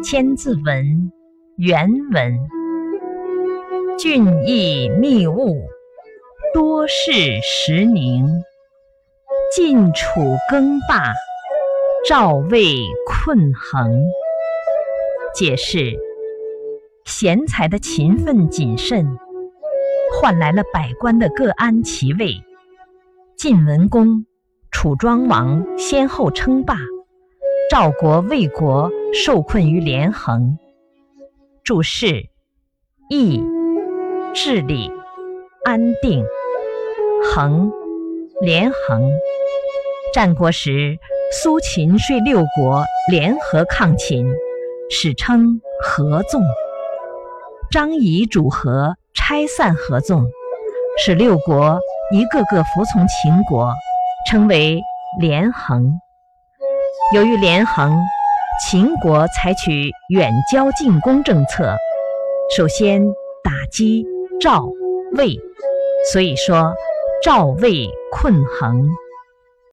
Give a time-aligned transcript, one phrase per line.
[0.02, 0.64] 《千字文》
[1.58, 2.38] 原文：
[3.98, 5.60] 俊逸密物，
[6.54, 7.12] 多事
[7.42, 8.26] 时宁。
[9.54, 11.12] 晋楚更霸，
[12.08, 12.76] 赵魏
[13.06, 13.92] 困衡。
[15.34, 15.92] 解释：
[17.04, 19.06] 贤才的勤奋谨慎，
[20.18, 22.32] 换来了百官的各安其位。
[23.36, 24.24] 晋文公、
[24.70, 26.78] 楚庄王先后称霸。
[27.70, 30.58] 赵国、魏国受困于连横。
[31.62, 32.28] 注释：
[33.08, 33.40] 义、
[34.34, 34.90] 治理、
[35.64, 36.26] 安定、
[37.22, 37.70] 衡、
[38.40, 39.08] 连横。
[40.12, 40.98] 战国时，
[41.30, 44.26] 苏秦率六国联合抗秦，
[44.90, 46.42] 史称合纵。
[47.70, 50.24] 张仪主和，拆散合纵，
[50.98, 51.78] 使六国
[52.12, 53.72] 一个个服从秦国，
[54.28, 54.80] 称为
[55.20, 56.00] 连横。
[57.12, 57.92] 由于连横，
[58.64, 61.74] 秦国采取远交近攻政策，
[62.56, 63.02] 首先
[63.42, 64.06] 打击
[64.40, 64.64] 赵、
[65.16, 65.36] 魏，
[66.12, 66.72] 所以说
[67.24, 68.88] 赵魏困衡。